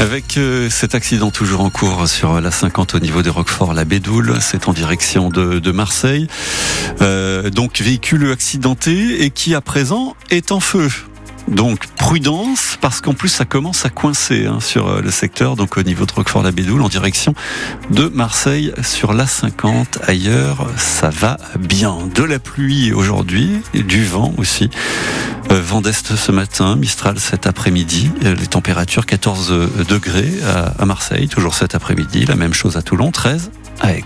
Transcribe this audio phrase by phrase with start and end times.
[0.00, 3.84] Avec euh, cet accident toujours en cours sur la 50 au niveau de Roquefort, la
[3.84, 6.26] Bédoule, c'est en direction de, Marseille.
[7.00, 10.90] Euh, donc véhicule accidenté et qui à présent est en feu.
[11.48, 15.76] Donc prudence parce qu'en plus ça commence à coincer hein, sur euh, le secteur, donc
[15.76, 17.34] au niveau de Roquefort-la-Bédoule en direction
[17.90, 19.98] de Marseille sur la 50.
[20.06, 21.98] Ailleurs ça va bien.
[22.14, 24.70] De la pluie aujourd'hui du vent aussi.
[25.50, 28.10] Euh, vent d'est ce matin, Mistral cet après-midi.
[28.24, 32.24] Euh, les températures 14 degrés à, à Marseille, toujours cet après-midi.
[32.24, 34.04] La même chose à Toulon, 13 à Aix.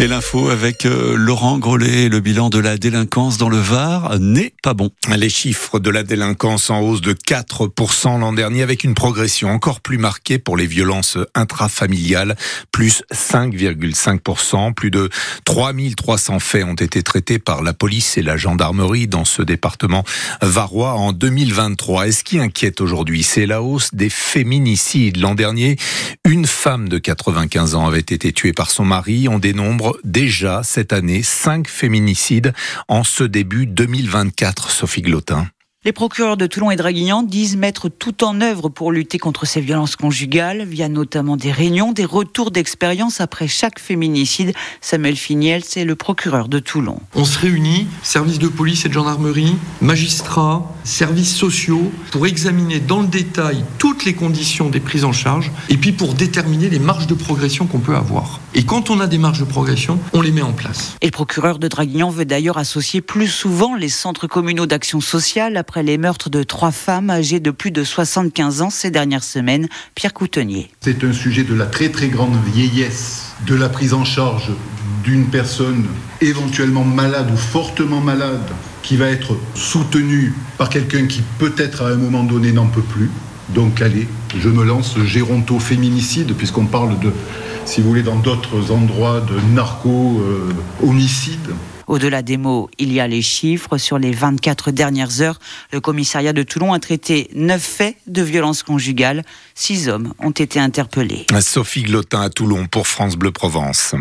[0.00, 4.54] Et l'info avec euh, Laurent Grollet, le bilan de la délinquance dans le Var n'est
[4.62, 4.88] pas bon.
[5.14, 9.82] Les chiffres de la délinquance en hausse de 4% l'an dernier avec une progression encore
[9.82, 12.34] plus marquée pour les violences intrafamiliales,
[12.72, 14.72] plus 5,5%.
[14.72, 15.10] Plus de
[15.44, 20.02] 3300 faits ont été traités par la police et la gendarmerie dans ce département
[20.40, 22.08] varois en 2023.
[22.08, 25.18] Et ce qui inquiète aujourd'hui, c'est la hausse des féminicides.
[25.18, 25.76] L'an dernier,
[26.24, 29.28] une femme de 95 ans avait été tuée par son mari.
[29.28, 32.52] On dénombre déjà cette année 5 féminicides
[32.88, 35.48] en ce début 2024, Sophie Glotin.
[35.82, 39.62] Les procureurs de Toulon et Draguignan disent mettre tout en œuvre pour lutter contre ces
[39.62, 44.52] violences conjugales, via notamment des réunions, des retours d'expérience après chaque féminicide.
[44.82, 47.00] Samuel Finiel, c'est le procureur de Toulon.
[47.14, 53.00] On se réunit, services de police et de gendarmerie, magistrats, services sociaux, pour examiner dans
[53.00, 57.06] le détail toutes les conditions des prises en charge, et puis pour déterminer les marges
[57.06, 58.40] de progression qu'on peut avoir.
[58.52, 60.96] Et quand on a des marges de progression, on les met en place.
[61.00, 65.56] Et le procureur de Draguignan veut d'ailleurs associer plus souvent les centres communaux d'action sociale
[65.70, 69.68] après les meurtres de trois femmes âgées de plus de 75 ans ces dernières semaines.
[69.94, 70.68] Pierre Coutenier.
[70.80, 74.50] C'est un sujet de la très très grande vieillesse, de la prise en charge
[75.04, 75.86] d'une personne
[76.20, 78.42] éventuellement malade ou fortement malade
[78.82, 83.08] qui va être soutenue par quelqu'un qui peut-être à un moment donné n'en peut plus.
[83.50, 87.12] Donc allez, je me lance géronto-féminicide puisqu'on parle de,
[87.64, 91.54] si vous voulez, dans d'autres endroits de narco-homicide.
[91.90, 93.76] Au-delà des mots, il y a les chiffres.
[93.76, 95.40] Sur les 24 dernières heures,
[95.72, 99.24] le commissariat de Toulon a traité 9 faits de violence conjugale.
[99.56, 101.26] 6 hommes ont été interpellés.
[101.40, 103.96] Sophie Glotin à Toulon pour France Bleu Provence.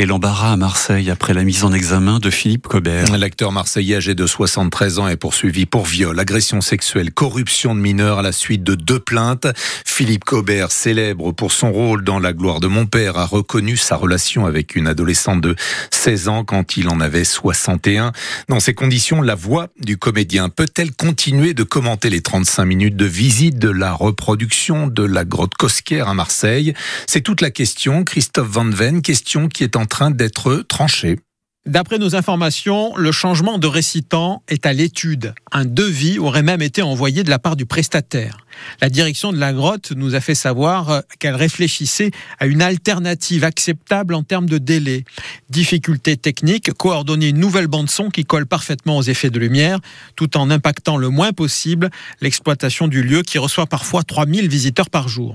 [0.00, 3.14] Et l'embarras à Marseille après la mise en examen de Philippe Cobert.
[3.18, 8.20] L'acteur marseillais âgé de 73 ans est poursuivi pour viol, agression sexuelle, corruption de mineurs
[8.20, 9.46] à la suite de deux plaintes.
[9.84, 13.96] Philippe Cobert, célèbre pour son rôle dans La gloire de mon père, a reconnu sa
[13.96, 15.54] relation avec une adolescente de
[15.90, 18.12] 16 ans quand il en avait 61.
[18.48, 23.04] Dans ces conditions, la voix du comédien peut-elle continuer de commenter les 35 minutes de
[23.04, 26.72] visite de la reproduction de la grotte Cosquer à Marseille?
[27.06, 28.02] C'est toute la question.
[28.02, 31.18] Christophe Van Ven, question qui est en train d'être tranché.
[31.66, 35.34] D'après nos informations, le changement de récitant est à l'étude.
[35.52, 38.46] Un devis aurait même été envoyé de la part du prestataire.
[38.80, 43.44] La direction de la grotte nous a fait savoir euh, qu'elle réfléchissait à une alternative
[43.44, 45.04] acceptable en termes de délai.
[45.50, 49.80] Difficulté technique, coordonner une nouvelle bande-son qui colle parfaitement aux effets de lumière,
[50.16, 51.90] tout en impactant le moins possible
[52.22, 55.34] l'exploitation du lieu qui reçoit parfois 3000 visiteurs par jour.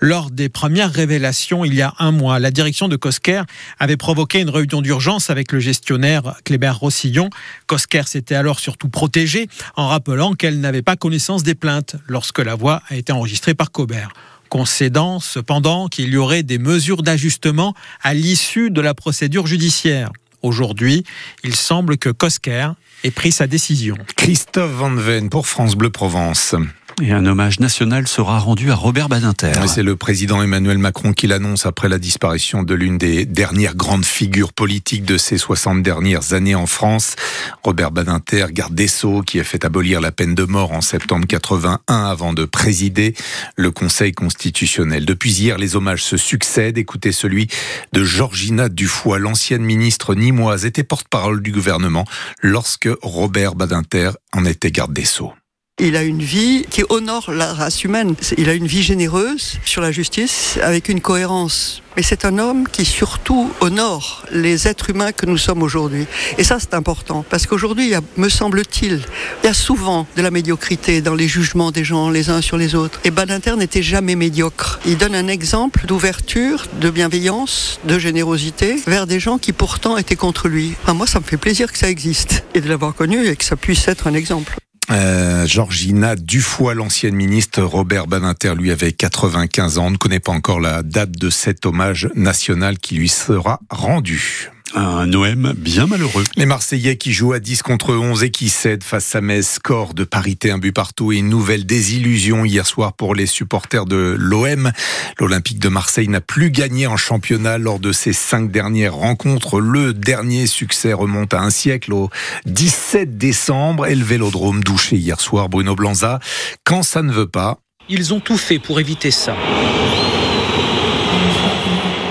[0.00, 3.42] Lors des premières révélations, il y a un mois, la direction de Cosquer
[3.80, 7.30] avait provoqué une réunion d'urgence avec le gestionnaire Kléber Rossillon.
[7.66, 12.54] Cosquer s'était alors surtout protégée en rappelant qu'elle n'avait pas connaissance des plaintes lorsque la
[12.54, 14.10] voix a été enregistrée par Cobert
[14.50, 20.12] concédant cependant qu'il y aurait des mesures d'ajustement à l'issue de la procédure judiciaire.
[20.42, 21.02] Aujourd'hui,
[21.42, 22.68] il semble que Cosquer
[23.02, 23.96] ait pris sa décision.
[24.14, 26.54] Christophe Van Ven pour France Bleu Provence.
[27.02, 29.52] Et un hommage national sera rendu à Robert Badinter.
[29.66, 34.04] C'est le président Emmanuel Macron qui l'annonce après la disparition de l'une des dernières grandes
[34.04, 37.16] figures politiques de ces 60 dernières années en France.
[37.64, 41.26] Robert Badinter, garde des Sceaux, qui a fait abolir la peine de mort en septembre
[41.26, 43.14] 81 avant de présider
[43.56, 45.04] le Conseil constitutionnel.
[45.04, 46.78] Depuis hier, les hommages se succèdent.
[46.78, 47.48] Écoutez celui
[47.92, 52.04] de Georgina Dufoy, l'ancienne ministre nimoise, était porte-parole du gouvernement
[52.40, 55.32] lorsque Robert Badinter en était garde des Sceaux.
[55.80, 58.14] Il a une vie qui honore la race humaine.
[58.38, 61.82] Il a une vie généreuse sur la justice avec une cohérence.
[61.96, 66.06] Mais c'est un homme qui surtout honore les êtres humains que nous sommes aujourd'hui.
[66.38, 67.24] Et ça, c'est important.
[67.28, 69.00] Parce qu'aujourd'hui, me semble-t-il,
[69.42, 72.56] il y a souvent de la médiocrité dans les jugements des gens les uns sur
[72.56, 73.00] les autres.
[73.02, 74.78] Et Badinter n'était jamais médiocre.
[74.86, 80.14] Il donne un exemple d'ouverture, de bienveillance, de générosité vers des gens qui pourtant étaient
[80.14, 80.74] contre lui.
[80.94, 83.56] moi, ça me fait plaisir que ça existe et de l'avoir connu et que ça
[83.56, 84.56] puisse être un exemple.
[84.94, 89.86] Euh, Georgina Dufoy, l'ancienne ministre, Robert Badinter, lui, avait 95 ans.
[89.86, 94.53] On ne connaît pas encore la date de cet hommage national qui lui sera rendu.
[94.76, 96.24] Un OM bien malheureux.
[96.34, 99.94] Les Marseillais qui jouent à 10 contre 11 et qui cèdent face à Metz, score
[99.94, 104.16] de parité un but partout et une nouvelle désillusion hier soir pour les supporters de
[104.18, 104.72] l'OM.
[105.20, 109.60] L'Olympique de Marseille n'a plus gagné en championnat lors de ses cinq dernières rencontres.
[109.60, 112.10] Le dernier succès remonte à un siècle au
[112.46, 116.18] 17 décembre et le Vélodrome douché hier soir Bruno Blanza.
[116.64, 119.36] Quand ça ne veut pas, ils ont tout fait pour éviter ça.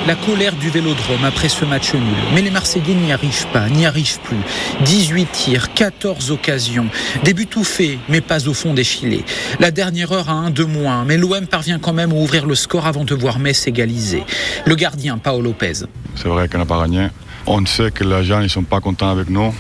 [0.06, 2.04] La colère du vélodrome après ce match nul.
[2.34, 4.36] Mais les Marseillais n'y arrivent pas, n'y arrivent plus.
[4.84, 6.88] 18 tirs, 14 occasions.
[7.24, 9.24] Début tout fait, mais pas au fond des filets.
[9.62, 12.56] La dernière heure a un de moins, mais l'OM parvient quand même à ouvrir le
[12.56, 14.26] score avant de voir Metz égaliser.
[14.66, 15.86] Le gardien, Paolo Lopez.
[16.16, 17.08] C'est vrai qu'on n'a pas gagné.
[17.46, 19.54] On sait que les gens ne sont pas contents avec nous.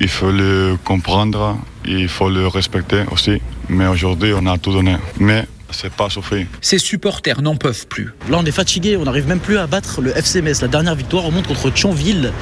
[0.00, 3.42] Il faut le comprendre, il faut le respecter aussi.
[3.68, 4.96] Mais aujourd'hui, on a tout donné.
[5.18, 6.46] Mais c'est pas souffert.
[6.60, 8.12] Ses supporters n'en peuvent plus.
[8.28, 10.60] Là, on est fatigué, on n'arrive même plus à battre le FC Metz.
[10.62, 12.32] La dernière victoire remonte contre Thionville,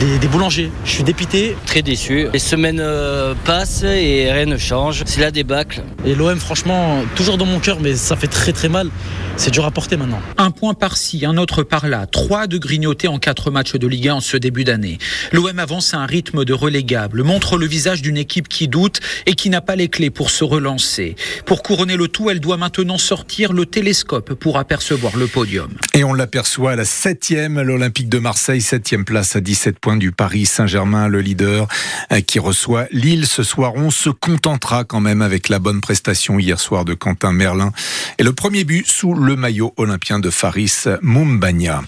[0.00, 0.70] des, des boulangers.
[0.84, 1.56] Je suis dépité.
[1.66, 2.26] Très déçu.
[2.32, 5.02] Les semaines euh, passent et rien ne change.
[5.06, 5.82] C'est la débâcle.
[6.04, 8.88] Et l'OM, franchement, toujours dans mon cœur, mais ça fait très très mal.
[9.36, 10.20] C'est dur à porter maintenant.
[10.36, 12.06] Un point par-ci, un autre par-là.
[12.06, 14.98] Trois de grignotés en quatre matchs de Ligue 1 en ce début d'année.
[15.32, 19.34] L'OM avance à un rythme de relégable, montre le visage d'une équipe qui doute et
[19.34, 21.16] qui n'a pas les clés pour se relancer.
[21.46, 25.70] Pour couronner le tout, elle doit maintenant sortir le télescope pour apercevoir le podium.
[25.94, 30.12] Et on l'aperçoit à la septième, l'Olympique de Marseille, septième place à 17 points du
[30.12, 31.68] Paris Saint-Germain, le leader
[32.12, 33.72] euh, qui reçoit Lille ce soir.
[33.76, 37.72] On se contentera quand même avec la bonne prestation hier soir de Quentin Merlin
[38.18, 41.82] et le premier but sous le maillot olympien de Faris Mumbagna.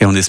[0.00, 0.28] Et on espère